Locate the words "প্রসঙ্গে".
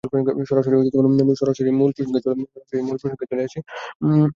2.89-3.25